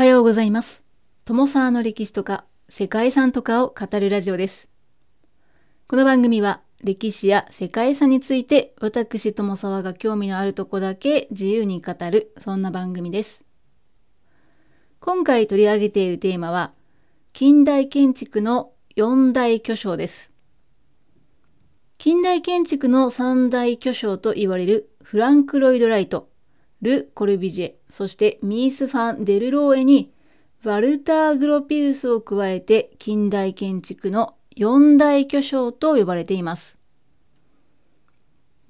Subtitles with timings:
[0.00, 0.82] はようございます。
[1.26, 4.70] 友沢の歴史とか世界遺産とかを語るラジオです。
[5.88, 13.44] この番組は歴史や世界遺産について私友沢が興味のあるとこだけ自由に語るそんな番組です。
[15.00, 16.72] 今回取り上げているテーマは
[17.34, 20.32] 近代建築の四大巨匠です。
[21.98, 26.29] 近代建築の三大巨匠と言われるフランク・ロイド・ライト、
[26.82, 30.12] ル・コルビジェ、そしてミース・ファン・デルローエに
[30.62, 36.78] ワルター・グロピウスを加えて近代建築の四大巨匠と呼ばれています。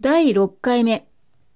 [0.00, 1.08] 第6回目、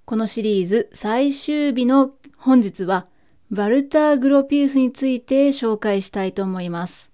[0.04, 3.06] このシリーズ最終日の本日は、
[3.50, 7.12] バルター・グロピウスについて紹介したいと思います。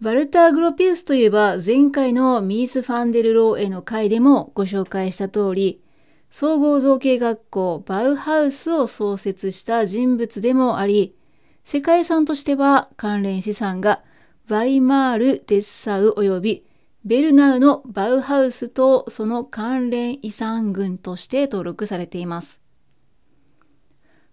[0.00, 5.80] バルター・グロピウスといえば前回のミース・ファンデルローへの回でもご紹介した通り、
[6.36, 11.14] 総合造形学校バウハウスを創設した人物でもあり、
[11.62, 14.02] 世界遺産としては関連資産が
[14.48, 16.66] バイマール・デッサウ及び
[17.04, 22.60] ベルナウのバウハウスとその関連遺産群として登録されています。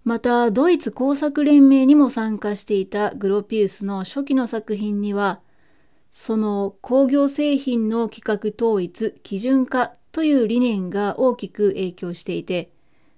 [0.04, 5.42] また、ドイツ工作連盟にも参加していたグロピウスの初期の作品には、
[6.14, 12.72] その工業製品の規格統一、基準化という理念が大きく影響していて、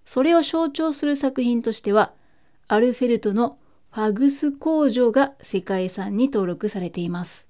[0.06, 2.14] それを象徴する作品としては、
[2.68, 3.58] アルフェルトの
[3.92, 7.48] ファグス工場が世界遺産に登録されています。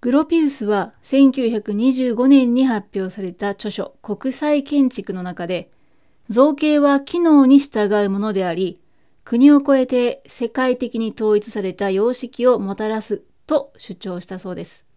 [0.00, 5.70] グロピウスは1925年に発表された著書国際建築の中で、
[6.28, 8.80] 造形は機能に従うものであり、
[9.24, 14.89] 国を超えて世界的に統一された様式をもたらすと主張したそうです。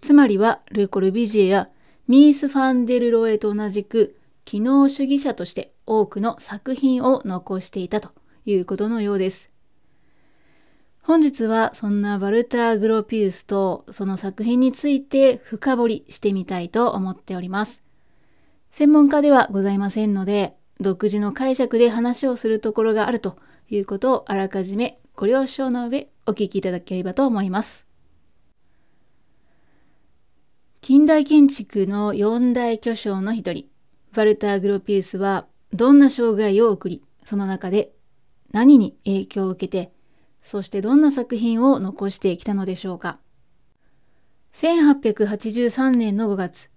[0.00, 1.68] つまりはル・コルビジエや
[2.06, 8.10] ミース・ファンデルロエと同じく機能主義者として多くの作品を残していたと
[8.46, 9.50] いうことのようです。
[11.02, 17.82] 本日はそんなバルター・グロピウスとその作品について深掘りしてみたいと思っております。
[18.70, 23.38] 専門家ではございませんので、独自の解釈で話をするところがあると
[23.70, 27.87] いうことをあらかじめご了承の上お聞きいただければと思います。
[30.88, 33.66] 近代建築の四大巨匠の一人、
[34.14, 37.92] バルター・グロピウスはどんな生涯を送り、その中で
[38.52, 39.92] 何に影響を受けて、
[40.40, 43.18] そしてどんな作品を残してきたのでしょうか。
[44.54, 46.70] 1883年の5月、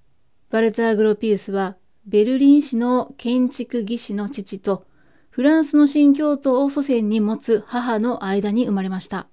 [0.50, 4.86] バルター・グロピウスはベルリン市の建築技師の父と
[5.30, 9.30] フランスの新教徒を祖先に持つ母の間に生まれました。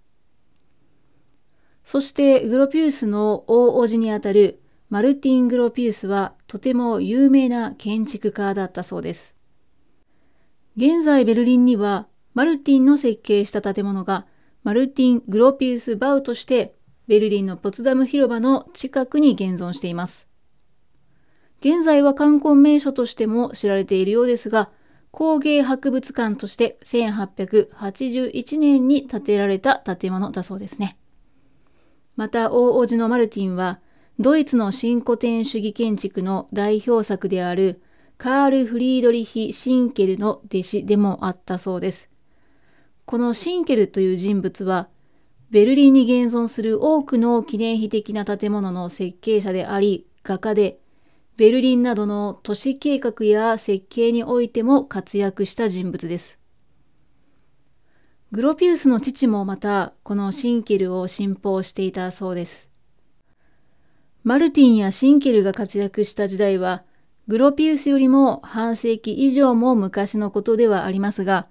[1.83, 4.61] そしてグロピウスの大叔父にあたる
[4.91, 9.37] マルティン・グロピウスはとても有名な建築家だったそうです。
[10.77, 14.27] 現在ベルリンにはマルティンの設計した建物が
[14.65, 16.75] マルティン・グロピウス・バウとして
[17.07, 20.29] ベルリンのポツダム広場の近くに現存しています。
[21.61, 24.71] 現在は観光名所としても知られているようですが、
[25.11, 30.97] 工芸博物館として1881年に建てられた建物だそうですね。
[32.15, 33.81] また、大叔父のマルティンは、
[34.21, 37.81] ドイツの新古典主義建築の代表作である
[38.17, 42.11] カール・フリードリヒ・シンケルの弟子でもあったそうです。
[43.05, 44.89] このシンケルという人物は、
[45.51, 50.81] ベルリンに現存する多くの記念碑的な建物の設計者であり、画家で、
[51.37, 56.41] ベルリンなどの都市計画や設計においても活躍した人物です。
[58.33, 62.68] グロピウスの父もまたこのシンケルを信奉していたそうです。
[64.29, 66.85] マルティンやシンケルが活躍した時代は、
[67.29, 71.49] グロピウスよりも半世紀以上も昔のことではありますが、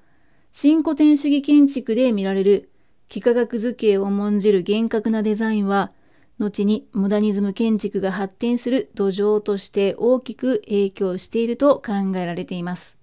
[0.51, 2.69] 新古典主義建築で見られる
[3.09, 5.91] 幾何学図形を重んじる厳格なデザインは、
[6.37, 12.99] 後にモダニズム建築が発展する土壌として大きく影響していると考えられています。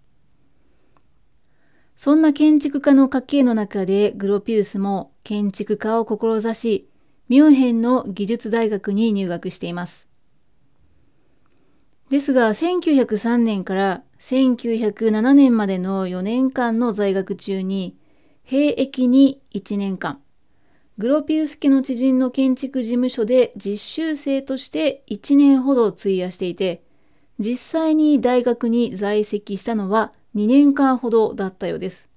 [1.96, 6.88] そんな建築家の家系の中でグロピウスも建築家を志し、
[7.28, 10.08] ミュンヘンの技術大学に入学しています。
[12.10, 17.96] ですが、1903年から1907年までの4年間の在学中に、
[18.42, 20.20] 兵役に1年間、
[20.96, 26.84] グロピウス家の知人の建築事務所で実習生として1年ほど費やしていて、
[27.40, 32.08] 実際に大学に在籍したのは2年間ほどだったようです。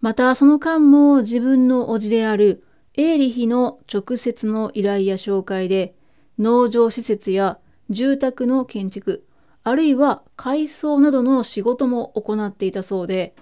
[0.00, 5.94] またその間も自分の叔父であるエーリヒの直接の依頼や紹介で
[6.38, 7.58] 農場施設や
[7.88, 9.24] 住宅の建築、
[9.64, 13.34] あるいは改装などの仕事も行っていたそうで、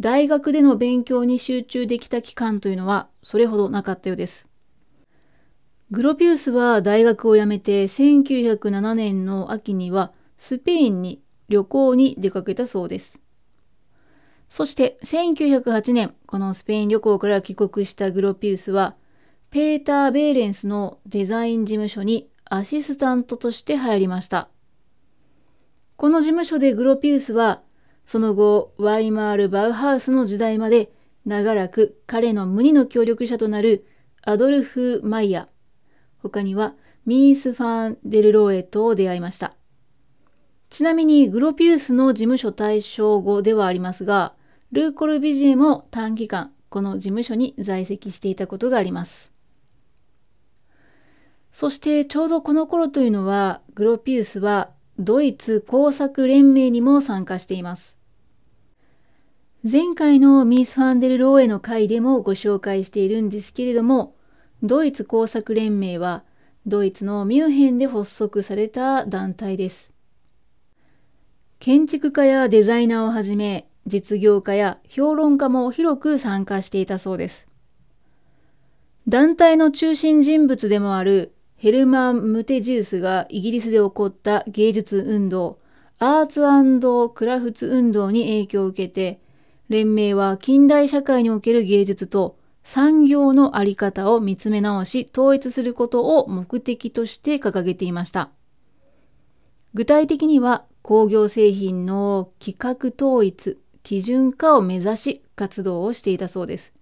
[0.00, 4.48] 大学での勉強に集中できた期間というのはそれほどなかったようです。
[5.90, 13.20] グロピウスは大学を辞めて1907年の秋にはスペインに旅行に出かけたそうです。
[14.54, 18.94] そして1908年、このスペイン旅行から帰国したグロピウスは、
[19.50, 24.48] ペーター・ベーレンスのデザイン事務所にアシスタントとして入りました。
[25.96, 27.62] この事務所でグロピウスは、
[28.06, 30.92] その後、ワイマール・バウハウスの時代まで
[31.26, 33.84] 長らく彼の無二の協力者となる
[34.22, 35.48] アドルフ・マイヤ、
[36.18, 36.76] 他には
[37.06, 39.56] ミース・ファン・デルローエと出会いました。
[40.70, 44.36] ちなみにグロピウスの事務所対象後ではありますが、
[44.74, 49.32] ルーコルビジエも短期間この事務所に在籍していたことがあります。
[51.52, 58.00] そしてちょうどこの頃というのはグロピウスはドイツ工作連盟にも参加しています。
[59.62, 64.16] 前回のミース・ファンデル・ローエの回でもご紹介しているんですけれども、
[64.64, 66.24] ドイツ工作連盟は
[66.66, 69.92] ドイツのミュンヘンで発足された団体です。
[71.60, 77.46] 建築家やデザイナーをはじめ、実業家や評論家も広く参加していたそうです。
[79.06, 85.58] 団体の中心人物でもあるヘルマン・ムテジウスがイギリスで起こった芸術運動、
[85.98, 86.42] アーツ
[87.14, 89.20] クラフツ運動に影響を受けて、
[89.68, 98.30] 連盟は近代社会における芸術と産業のあり方を見つめ直し統一することを目的として掲げていました。
[99.74, 106.72] 具体的には工業製品の規格統一、基準化を目指し活動をしていたそうです。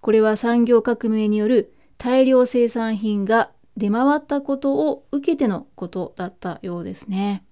[0.00, 7.44] これは産業革命による大量生産品が出回ったことを受けてのことだったようですね。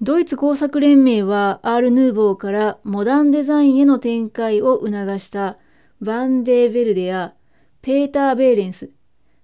[0.00, 5.58] ドイツ工作連盟はアール・ヌーボーからモダンデザインへの展開を促した
[6.00, 7.34] バンデーベルデや
[7.82, 8.90] ペーター・ベーレンス、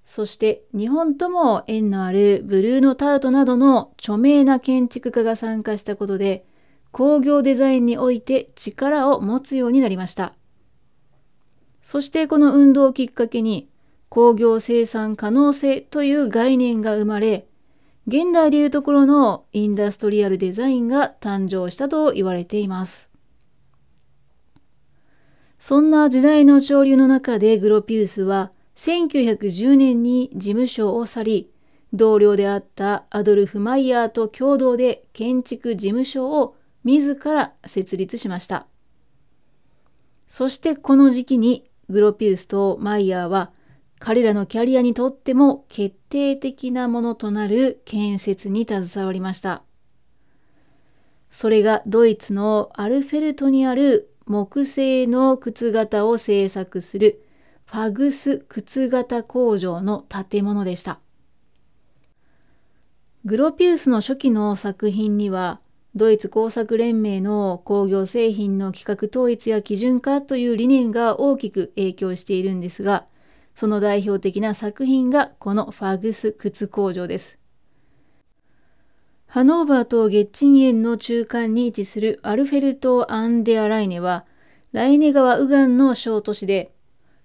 [0.05, 6.47] そして日本とも縁のあるブルーノ・タウトなどの著名な建築家が参加したことで
[6.95, 10.37] 工業デザインにおいて力を持つようになりました。
[11.83, 13.69] そしてこの運動をきっかけに
[14.09, 17.49] 工業生産可能性という概念が生まれ、
[18.07, 23.11] 現代でいうところのインダストリアルデザインが誕生したと言われています。
[25.59, 31.51] そんな時代の潮流の中でグロピウスは1910年に事務所を去り、
[31.93, 38.67] 同僚であったアドルフ・マイヤーと共同で建築事務所を自ら設立しました。
[40.29, 43.53] そしてこの時期にグロピウスとマイヤーは
[43.99, 49.63] 彼らのキャリアにとっても決定的なものとなる建設に携わりました。
[51.31, 57.25] それがドイツのアルフェルトにある木製の靴型を製作する
[57.65, 61.01] ファグス靴型工場の建物でした。
[63.25, 65.61] グロピウスの初期の作品には
[65.97, 73.07] ドイツ工作連盟の工業製品の規格統一や基準化という理念が大きく影響しているんですが、
[73.55, 77.39] その代表的な作品がこのファグス靴工場です。
[79.27, 84.25] ハノーバーとゲッチン園の中間に位置するアルフェルト・アンデアライネは、
[84.73, 86.73] ライネ川右岸の小都市で、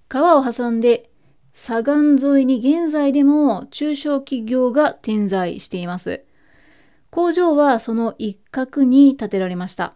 [0.08, 1.10] 川を挟んで
[1.54, 6.24] 左岸沿いに現在でも中小企業が点在しています。
[7.12, 9.96] 工場はその一角に建てられました。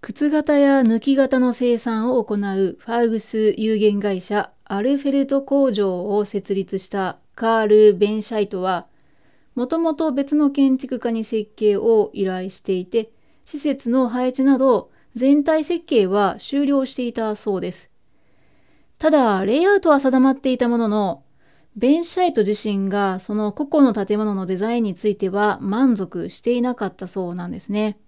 [0.00, 8.86] 靴型や抜き型の生産を行うファーグス有限会社アルフェルト工場を設立したカール・ベンシャイトは、
[9.54, 13.10] もともと別の建築家に設計を依頼していて、
[13.44, 17.90] 施設の配置など全体設計は終了していたそうです。
[18.98, 21.22] ただ、レイアウトは定まっていたものの、
[21.78, 28.00] ベンシャイト自身がその個々の建物のデザインについては満足していなかったそうなんですね。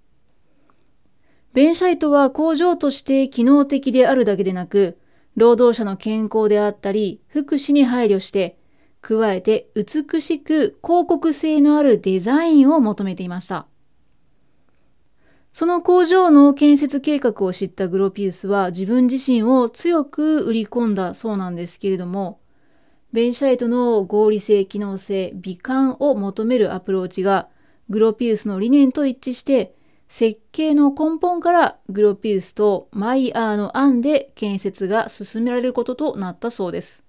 [1.52, 4.98] ベンシャイトは工場として機能的であるだけでなく、
[5.36, 8.58] 労働者の健康であったり、福祉に配慮して、
[9.02, 13.68] 加えて美しく広告性のあるデザインを求めていました。
[15.52, 22.39] その工場の建設計画を知ったグロピウスは自分自身を強く売り込んだそうなんですけれども、
[23.12, 27.48] ベンシャイトの合理性、機能性、美観を求めるアプローチが
[27.88, 29.74] グロピウスの理念と一致して
[30.08, 37.02] 設計の根本からグロピウスとマイヤーの案で建設が進められることとなったそうです。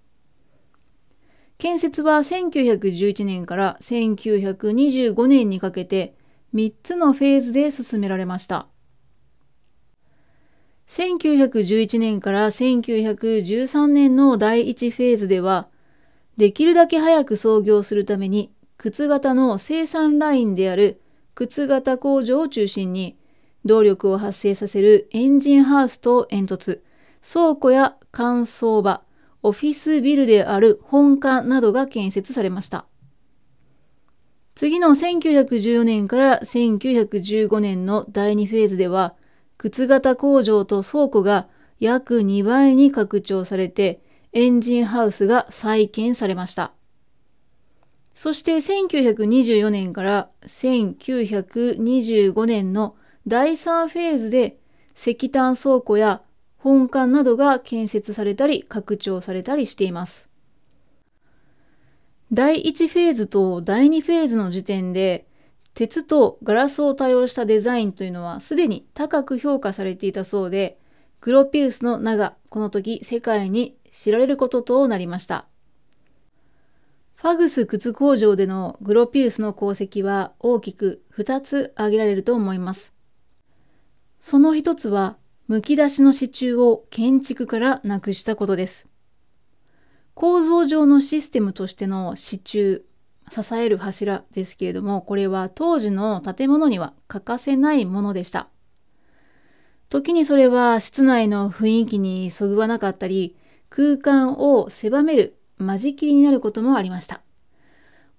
[1.57, 6.15] 建設は1911年から1925年にかけて
[6.55, 8.67] 3つのフェーズで進められました。
[10.87, 15.69] 1911年から1913年の第1フェーズでは、
[16.37, 21.01] できるだけ早く操業するために、靴型の生産ラインである
[21.35, 23.17] 靴型工場を中心に、
[23.65, 26.79] 動力を発生させるエンジンハウスと煙突、
[27.21, 29.03] 倉庫や乾燥場、
[29.43, 32.85] オフィスビルである本館などが建設されました。
[34.55, 39.15] 次の1914年から1915年の第2フェーズでは、
[39.57, 41.47] 靴型工場と倉庫が
[41.79, 44.01] 約2倍に拡張されて、
[44.33, 46.71] エンジンハウスが再建されました。
[48.13, 52.95] そして1924年から1925年の
[53.27, 54.57] 第3フェーズで
[54.95, 56.21] 石炭倉庫や
[56.57, 60.27] 本館などが建設されたり拡張されたりしています。
[62.31, 65.25] 第1フェーズと第2フェーズの時点で
[65.73, 70.77] 鉄とガラスを多用したデザインというのはすでに高く評価されていたそうで
[71.19, 75.47] グロピウスの名がこの時世界に知られることとなりました。
[77.15, 82.95] ファグス靴工場でのグロピウスの功績は大きく2つ挙げられると思います。
[84.19, 85.17] その一つは
[85.49, 88.87] 剥き出しの支柱を建築からなくしたことです。
[90.13, 92.81] 構造上のシステムとしての支柱、
[93.29, 98.49] 支える柱ですけれども、これは当時の建物には欠かせないものでした。
[99.89, 103.35] 時にそれは室内の雰囲気にそぐわなかったり、
[103.71, 107.21] 空間を狭める間仕切りになることもありました。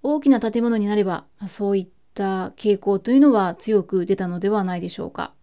[0.03, 5.35] 大きな建物になれば、そういった傾向というのは強く出たのではないでしょうか。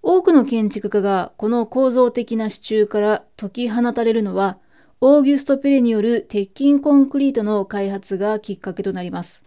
[0.00, 4.58] 多くの建築家がこの構造的な支柱から解き放たれるのは、
[5.02, 9.45] オーギュスト・ペレによる鉄筋コンクリートの開発がきっかけとなります。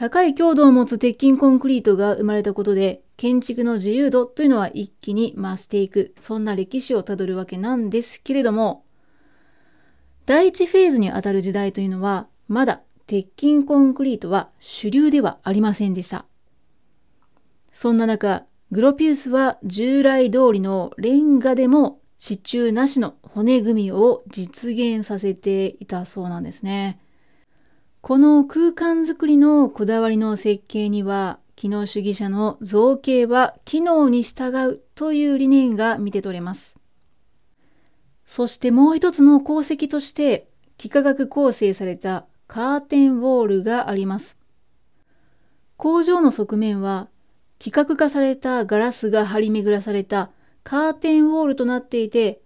[0.00, 8.86] 高い強度を持つ鉄筋コンクリートが生まれたことで、建築の自由度というのは一気に増していく、そんな歴史をたどるわけなんですけれども、
[10.24, 16.24] 第一フェーズにあたる時代というのは、まだ鉄筋コンクリートは主流ではありませんでした。
[17.70, 27.00] そんな中、グロピウスは従来通りのレンガでも支柱なしの骨組みを実現させていたそうなんですね。
[28.00, 36.78] この空間づくりのこだわりの設計には、機能主義者の造形は機能に従うという理念が見て取れます。
[38.24, 44.38] そしてもう一つの功績として、幾何学構成されたカーテンウォールがあります。
[45.76, 47.08] 工場の側面は
[47.60, 50.30] 規格化されたガラスが張り巡らされた
[50.62, 52.40] カーテンウォールとなっていて、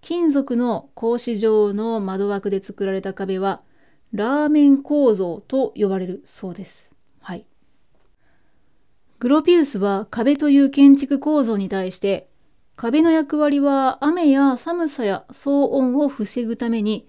[0.00, 3.62] 金属の格子状の窓枠で作られた壁は、
[4.12, 6.94] ラーメン構造と呼ばれるそうです。
[7.20, 7.46] はい。
[9.18, 12.28] グロピウスは壁という建築構造に対して、
[12.76, 17.08] 壁の役割は雨や寒さや騒音を防ぐために、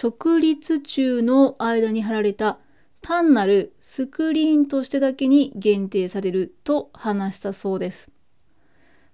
[0.00, 2.58] 直立柱の間に貼られた
[3.00, 8.10] 単なるスクリーンとしてだけに限定されると話したそうです。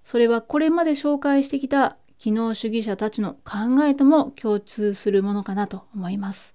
[0.05, 6.55] それはこれまで紹介してきた機能主義者たちの考えとも共通するものかなと思います。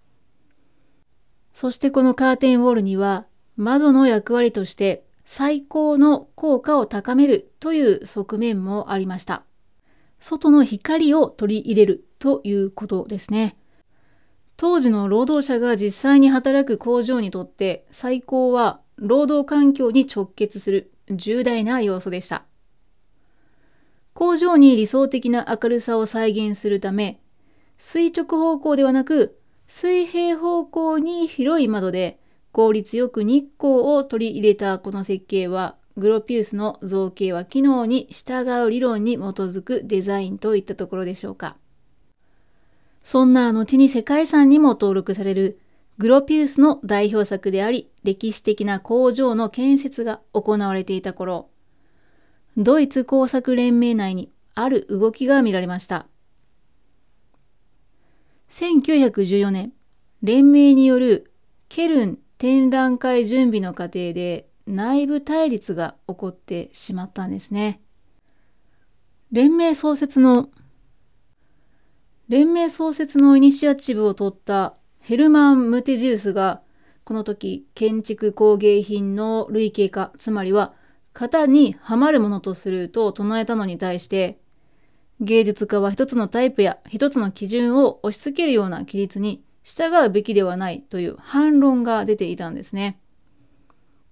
[1.55, 9.45] そしてこのカーテンウォールには窓の役割として最高の効果を高めるという側面もありました。
[10.19, 13.55] 外の光を取り入れるということですね。
[14.57, 22.43] 当時の労働者が実際に働く工場にとって最高は労働環境に直結する重大な要素でした。
[24.13, 27.21] 工場に理想的な明るさを再現するため、
[27.77, 32.19] 垂直方向ではなく水平方向に広い窓で
[32.51, 41.55] 効率よく日光を取り入れたこの設計はグロピウスの造形は機能に従う理論に基づくデザインといったところでしょうか。
[43.03, 45.59] そんな後に世界遺産にも登録される
[45.97, 51.49] グロピウスの代表作であり、歴史的な工場の建設が行われていた頃、
[52.57, 56.07] ドイツ工作連盟内にある動きが見られました。
[58.49, 59.73] 1914年、
[60.21, 61.31] 連盟による
[61.69, 67.81] ケルン展覧会準備の過程で内部対立が起こってしまったんですね。
[69.31, 70.49] 連盟創設の
[72.27, 76.61] 連盟創設のイニシアチブを取ったヘルマン・ムテジウスが
[77.03, 80.73] この時建築工芸品の類型化つまりは
[81.13, 84.39] 型にはまるものとすると唱えたのに対して
[85.21, 92.99] 芸術家は一つのタイプや一つの基準を押し付けるような規律に従うべきではないという反論が出ていたんですね。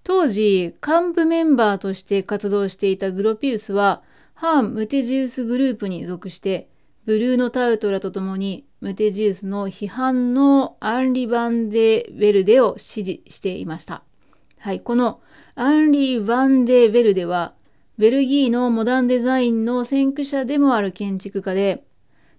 [0.02, 4.02] 当時幹部メンバーとして活動していたグロピウスは
[4.34, 6.68] 反ムテジウスグループに属して、
[7.06, 14.02] ブルーノ・タウトらと共にムテジウスの批判のアンリ・バンデ・ヴェルデを支持していました。
[14.58, 15.20] はい、この
[15.54, 17.54] アンリ・バンデ・ヴェルデは、
[17.96, 21.84] ベルギーのモダンデザインの先駆者でもある建築家で、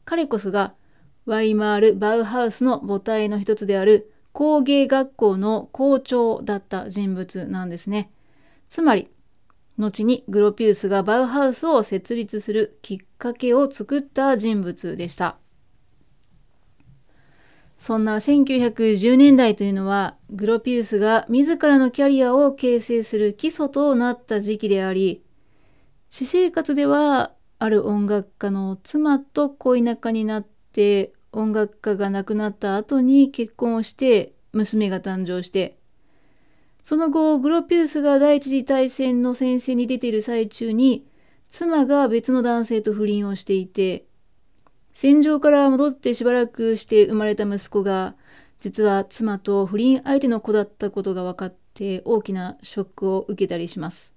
[0.04, 0.74] 彼こそが
[1.26, 8.12] ワイマール・バウハウスの母体の一つである工芸学校の校長だった人物なんですね。
[8.68, 9.10] つまり、
[9.78, 15.38] 後にグロピウスがバウハウスを設立するきっかけを作った人物でした。
[17.78, 25.25] そんな1910年代というのは、グロピウスが自らのキャリアを形成する基礎となった時期であり、
[26.16, 35.78] 私生活ではある音楽家の妻と恋仲になって音楽家が亡くなった後に結婚をして娘が誕生して
[36.86, 41.06] その後グロピウスが第一次大戦の戦線に出ている最中に
[41.50, 44.06] 妻が別の男性と不倫をしていて
[44.94, 48.16] 戦場から戻ってしばらくして生まれた息子が
[48.62, 54.15] 実は妻と不倫相手の子だったことが分かって大きなショックを受けたりします。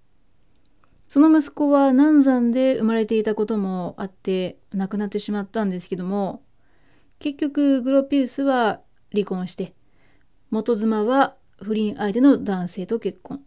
[1.09, 6.43] その息子は難産で生まれていたこともあって亡くなってしまったんですけども
[7.19, 8.81] 結局グロピウスは
[9.13, 9.75] 離婚して
[10.51, 13.43] 元妻は不倫相手の男性と結婚。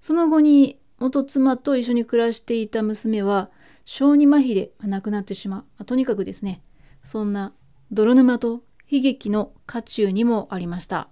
[0.00, 3.50] その後に元妻と一緒に暮らしていた娘は
[3.84, 6.62] 小児麻痺で亡くなってしまう、とにかくですね
[7.02, 7.52] そんな
[7.90, 11.08] 泥沼と悲劇の渦中にもありました。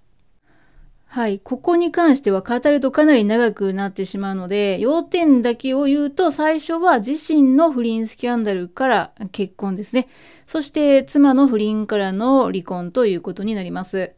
[1.12, 1.40] はい。
[1.40, 10.08] ここに関しては語るとかなり長くなってしまうので、要点だけを言うと、最初は自身の不倫スキャンダルから結婚ですね。
[10.46, 14.12] そして妻の不倫からの離婚ということになります。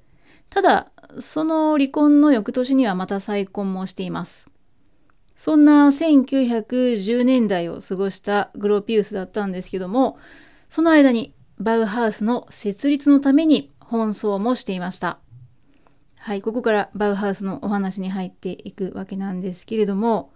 [0.50, 4.48] ただ、その離婚の翌年にはまた再婚もしています。
[5.36, 10.16] そんな1910年代を過ごしたグロピウスだったんですけども、
[10.68, 15.18] その間にバウハウスの設立のために奔走もしていました。
[16.24, 20.32] はい、ここからバウハウスのお話に入っていくわけなんですけれども、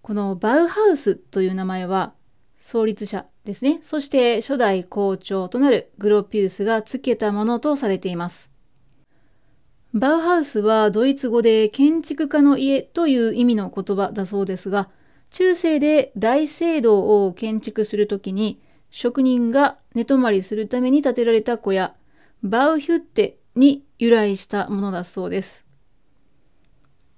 [0.00, 2.12] このバウハウスという名前は
[2.60, 3.80] 創立者ですね。
[3.82, 8.48] そして初代校長となるグロピウスが付けたものとされています。
[9.92, 14.88] バウハウスはドイツ語で建築家の家という意味の言葉だそうですが、
[15.30, 18.62] 中世で大聖堂を建築するときに
[18.92, 21.92] 職人が寝泊まりするために建てられた小屋、
[22.44, 25.64] バウヒュッテに由来したものだそうです。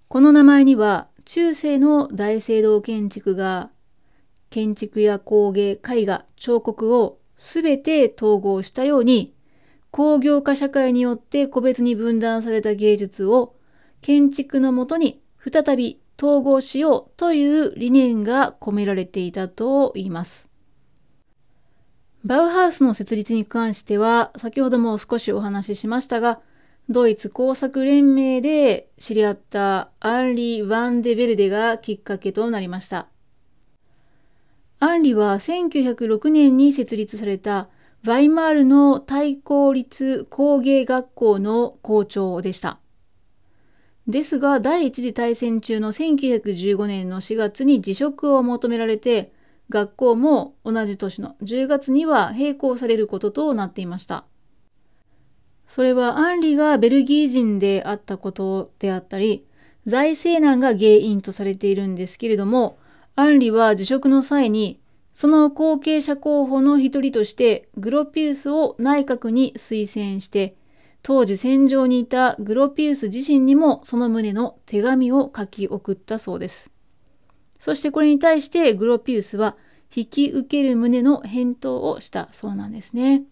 [0.09, 3.71] この名前には中世の大聖堂建築が
[4.51, 9.35] 建築や工芸、絵画、彫刻をすべて統合したように
[9.91, 13.55] 工業化社会によって個別に分断された芸術を
[14.01, 20.49] 建築のもとに再び統合しようという理念が込められていたと言います。
[22.25, 26.41] バウハウスの設立に関しては、先ほども少しお話ししましたが、
[26.89, 33.09] ドイツ工作連盟で知り合ったアンリ・ワンデベルデがきっかけとなりました。
[34.81, 37.69] アンリは1906年に設立された
[38.07, 42.79] ワイマールの対公立工芸学校の校長でした。
[44.07, 49.34] ですが、第一次大戦中の1915年の4月に辞職を求められて、
[49.71, 54.25] 学校も同じ年の10月には並行されることとなっていました。
[55.67, 59.47] それはアンリがベルギー人であったことであったり、
[59.87, 62.79] 財政難が原因とされているんですけれども、
[63.17, 64.81] アンリは辞職の際に、
[65.15, 70.57] その後継者候補の一人としてグロピウスを内閣に推薦して、
[71.03, 76.74] 当時戦場にいたグロピウス自身にもその旨の手紙を書き送ったそうです。
[77.59, 79.57] そしてこれに対してグロピウスは
[79.95, 83.25] 引き受ける旨の返答をしたそうなんですね。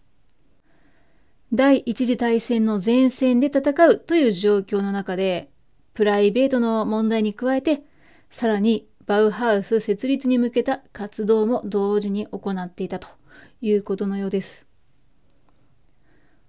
[1.53, 5.51] 第一次大戦の前線で戦うという状況の中で、
[5.93, 7.83] プライベートの問題に加えて、
[8.31, 13.07] さらにバウハウス設立に向けた活動も同時に行っていたと
[13.61, 14.65] いうことのようです。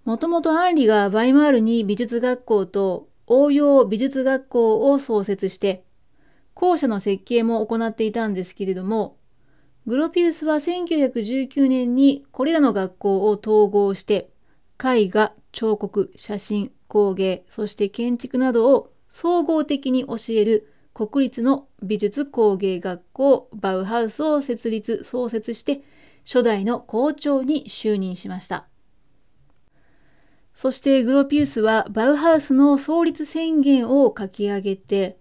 [0.05, 5.85] もともとアンリがバイマールに美術学校と応用美術学校を創設して、
[6.55, 9.17] 校舎の設計も行っていたんですけれども、
[9.87, 14.31] グロピウスは1919年にこれらの学校を統合して、
[14.83, 25.83] 絵画、彫刻、写真、工芸、そして建築などを総合的に教える国立の美術工芸学校バウハウスを設立・創設して
[26.25, 28.67] 初代の校長に就任しました。
[30.55, 35.19] そしてグロピウスはバウハウスの創立宣言を書き上げて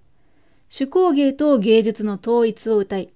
[0.75, 3.13] 手工芸と芸術の統一を謳い、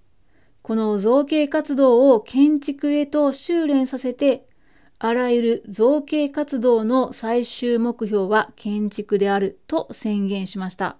[0.62, 4.46] この造形活動を建築へと修練させて、
[5.00, 10.98] あらゆる造形活動の最終目標は建築であると宣言しました。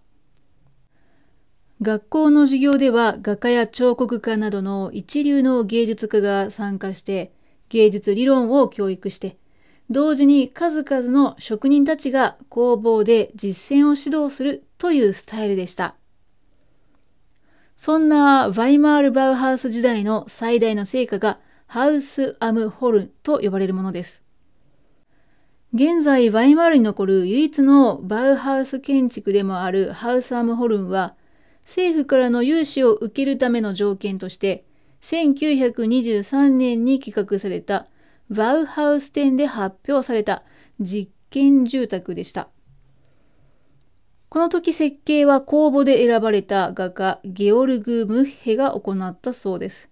[1.80, 7.32] 学校の授業では画家や彫刻家などの一流の芸術家が参加して
[7.70, 9.38] 芸術理論を教育して
[9.92, 15.94] 同時に数々の職人たちが工房で実践を指導するというスタイルでした。
[17.78, 24.24] そんなワイマール・バウハウス時代の最大の成果がハウス・アム・ホルンと呼ばれるものです。
[25.76, 31.16] 現在、ワイマールに残る唯一のバウハウス建築でもあるハウス・アム・ホルンは、
[31.66, 34.66] 政府からの融資を受けるための条件として、
[35.04, 37.86] 1923年に企画された
[38.32, 40.42] バウハウス展で発表された
[40.80, 42.50] 実験住宅でした。
[44.38, 49.90] この時設計は公募で選ばれた画家ゲオルグ・ムッヘが行ったそうです。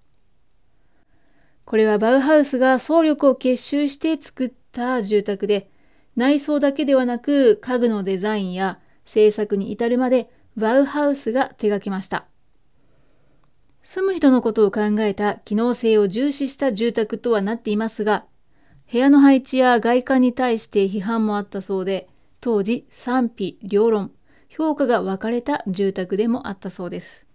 [1.66, 5.72] これはバウハウスが総力を結集して作った住宅で、
[6.16, 12.28] 内装だけではなく家具のデザインや制作に至るまでバウハウスが手掛けました。
[13.82, 18.26] 住む人のことを考えた機能性を重視した住宅とはなっていますが、
[18.92, 22.08] 部屋の配置や外観に対して批判もあったそうで、
[22.42, 24.12] 当時賛否両論、
[24.56, 27.28] 評価が分かれた住宅でもあったそうです。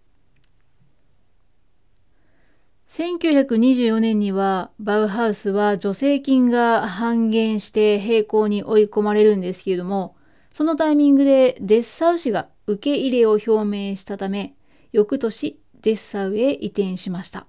[2.88, 10.16] 1924年にはバウハウスは助成金が半減して並行に追い込まれるんですけれども、
[10.52, 14.56] そのタイミングでデッサウ氏が受け入れを表明したため、
[14.92, 17.46] 翌年デッサウへ移転しました。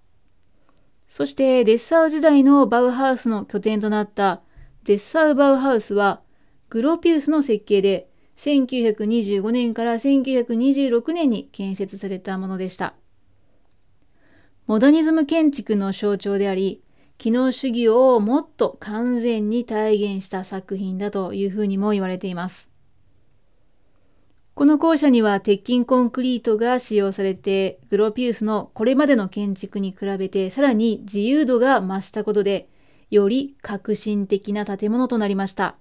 [1.09, 4.41] そしてデッサウ時代のバウハウスの拠点となった
[4.83, 6.21] デッサウバウハウスは
[6.69, 8.10] グロピウスの設計で
[8.41, 12.95] 1925年から1926年に建設されたものでした。
[14.65, 16.81] モダニズム建築の象徴であり、
[17.19, 22.67] 機能主義をもっと完全に体現した作品だというふうにも言われています。
[24.55, 32.69] この校舎には鉄筋コンクリートが使用されて、グロピウスのこれまでの建築に比べてさらに自由度が増したことで、
[33.11, 35.75] より革新的な建物となりました。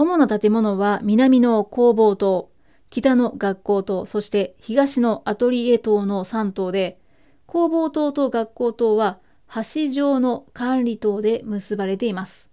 [0.00, 2.50] 主な建物は南の工房棟、
[2.88, 6.98] 北の学校棟、そして東のアトリエ棟の3棟で、
[7.44, 9.18] 工房棟と学校棟は
[9.54, 12.50] 橋状の管理棟で結ばれています。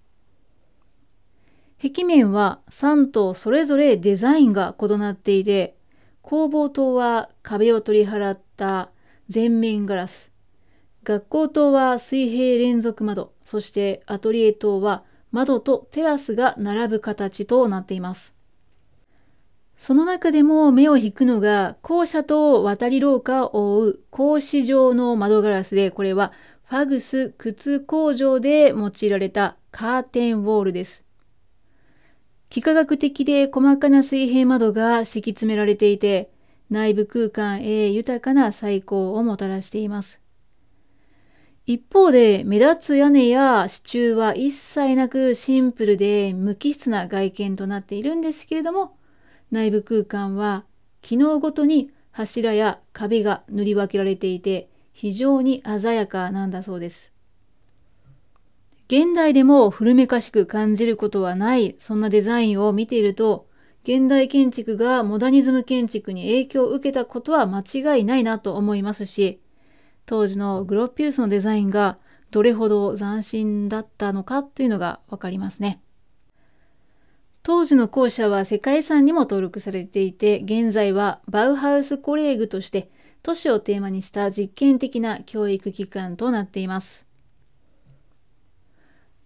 [1.81, 5.77] 壁面は3棟それぞれデザインが異なっていて、
[6.21, 8.89] 工房棟は壁を取り払った
[9.29, 10.33] 全面ガラス、
[11.05, 15.05] 学校棟は水平連続窓、そしてアトリエ棟は
[15.37, 18.33] 窓とテラスが並ぶ形となっています。
[19.77, 31.03] その中でも目を引くのが校舎と渡り廊下を覆う格子状の窓ガラスで、これはファグス靴工場で用いられたカーテンウォールです。
[32.49, 36.31] 幾何学的で細かな水平窓が敷き詰められていて、
[36.71, 40.19] 内部空間へ豊かな最高をもたらしています。
[41.67, 48.93] 一方で目立つ屋根や支柱は一切なくシンプルで無機質な外見となっているんですけれども、
[49.51, 50.63] 内部空間は
[51.01, 57.11] 機能ごとに柱や壁が塗り分けられていて非常に鮮やかなんだそうです。
[58.87, 63.45] 現代でも古めかしく感じることはないそんなデザインを見ていると
[63.83, 69.41] 現代建築がモダニズム建築に影響を受けたことは間違いないなと思いますし
[70.07, 71.99] 当時のグロピウスのデザインが
[72.31, 75.81] どれほど斬新だったのかというのがわかりますね。
[77.43, 82.89] 当時の校舎は世界遺産にも登録されていて、現在はバウハウスコレーグとして
[83.21, 87.05] 都市をテーマにした実験的な教育機関となっています。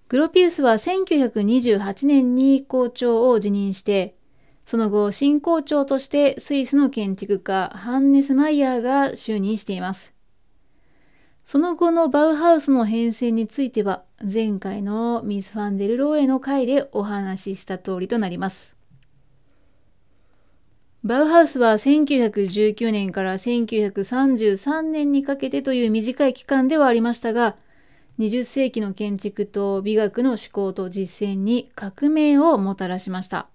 [0.10, 4.16] グロピウスは1928年に校長を辞任して、
[4.66, 10.11] その後新校長としてスイスの建築家ハンネス・マイヤーが就任しています。
[11.52, 18.78] その後のバウハウスの変遷については前回のミス・ファンデルローエの回でお話しした通りとなります。
[21.04, 27.58] バウハウスは1919年から1933年にかけてという短い期間ではありましたが、
[28.18, 33.50] 20世紀の建築と美学の思考と実践に革命をもたらしました。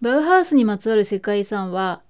[0.00, 2.02] バウハウスにまつわる世界遺産は、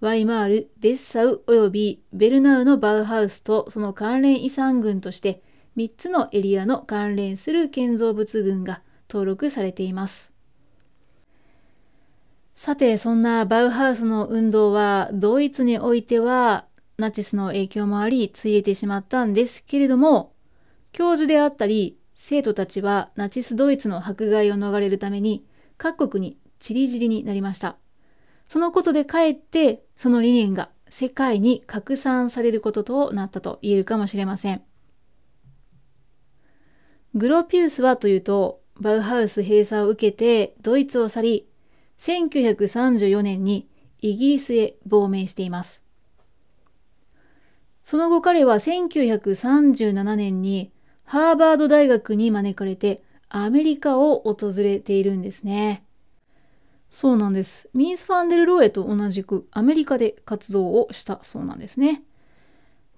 [0.00, 5.42] ワイマール、デッサウ及びベルナウのバウハウスとその関連遺産群として
[5.76, 10.32] 3つのエリアの関連する建造物群が登録されています。
[12.54, 16.66] さて、そんなバウハウスの運動はドイツにおいては
[16.98, 20.32] ナチスの影響もありついえてしまったんですけれども、
[20.92, 25.44] 教授であったり生徒たちはナチスドイツの迫害を逃れるために
[25.76, 27.76] 各国に散り散りになりました。
[28.48, 34.62] そのことでかえってその理念が世界に拡散されることとなったと言えるかもしれません。
[37.14, 41.48] グロピウスはというと、バウハウス閉鎖を受けてドイツを去り、
[41.98, 43.68] 1934年に
[44.00, 45.80] イギリスへ亡命しています。
[47.82, 50.72] その後彼は1937年に
[51.04, 55.84] ハーバード大学に招かれてアメリカを訪れているんですね。
[56.94, 57.68] そうなんです。
[57.74, 62.04] ミース・ファンデル・ローエと同じくアメリカで活動をしたそうなんですね。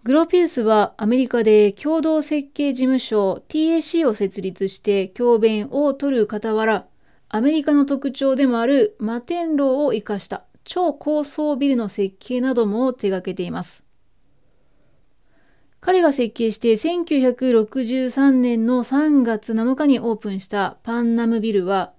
[0.02, 6.84] グロピウスはアメリカで共同設計事務所 TAC を設立して教鞭を取る傍ら、
[7.30, 13.82] アメリカの特徴でもある摩天楼を生かした超高層ビルの設計なども手掛けています。
[15.80, 21.94] 彼が設計して1963年の3月7日にオープンしたパンナムビルは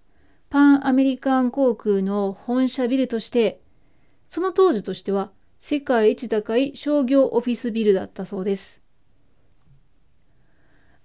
[0.57, 3.61] パンアメリカン航空の本社ビルとして、
[4.27, 8.81] その当時としては世界一高い商業オフィスビルだったそうです。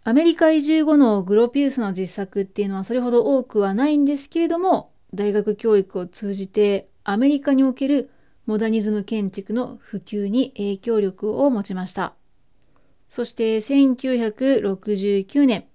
[0.04, 8.08] アメリカ移住後のグロピウスの実作っていうのはそれほど多くはないんですけれども、大学教育を通じてアメリカにおける
[8.46, 12.14] モダニズム建築の普及に影響力を持ちました。
[13.10, 15.66] そして1969年、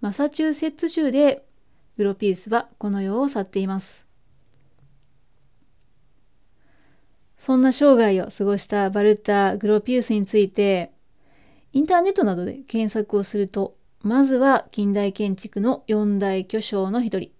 [0.00, 1.44] マサチューセッツ州で
[1.96, 4.04] グロピウスはこの世を去っています。
[7.38, 10.92] そんな生涯を過ごしたバルタ・グロピウスについて、
[11.72, 17.30] インターネットなどで検索をすると、まずは近代建築の四大巨匠の一人、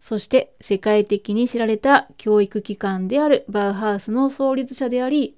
[0.00, 5.36] そして世界的に知られた教育機関であるバウハウスの創立者であり、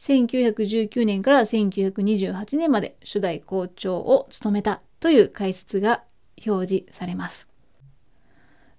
[0.00, 6.02] 1919年から1928年まで初代校長を務めたという解説が
[6.44, 7.53] 表示されます。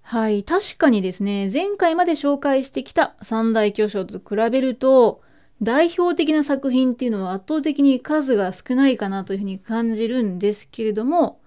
[0.08, 0.44] はい。
[0.44, 5.20] 確かにですね、前回まで紹介してきた三大巨匠と比べると、
[5.60, 11.40] 代表的な作品っていうのは圧倒的に数が少ないかなというふうに感じるんですけれども、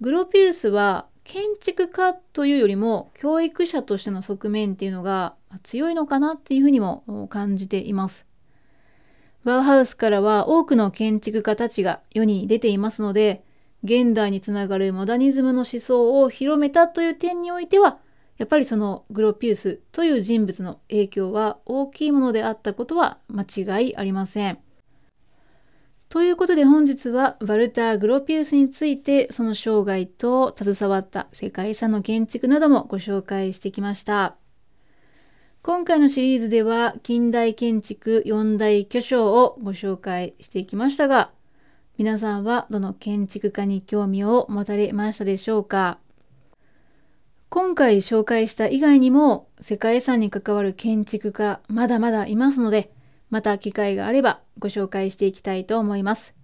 [0.00, 8.26] グロピウスは建築家というよりも教育者としての側面っていうのが強いのかなっていうふうにも感じています。
[9.44, 13.43] バウハウスからは多くの建築家たちが世に出ていますので、
[13.84, 17.98] 現代につながるモダニズムの思想を広めたという点においては、
[18.38, 24.58] やっぱりそのグロピウスという人物の影響は大きいものであったことは間違いありません。
[26.08, 34.36] ということで本日はバルター・グロピウスについてその生涯と携わった世界遺産の建築などもご紹介してきました。
[35.62, 41.32] 今回のシリーズでは近代建築四大巨匠をご紹介していきましたが、
[41.96, 45.98] 皆さんはどの建築家に興味を持たれましたでしょうか？
[47.50, 52.90] 今回紹介した以外にも世界遺産に関わる建築家まだまだいますので
[53.30, 56.34] また機会があればご紹介していきたいと思います。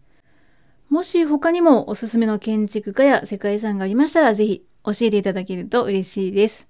[0.89, 6.69] もし他にもおすすめの建築家や世界遺産がありましたらぜひ教えていただけると嬉しいです。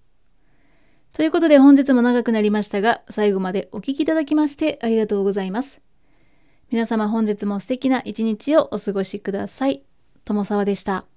[1.13, 5.83] ということで本日も長くなりましたが最後までお聴きいただきましてありがとうございます。
[6.71, 9.83] 皆様本日も素敵な一日をお過ごしください。
[10.25, 11.10] 友沢でした。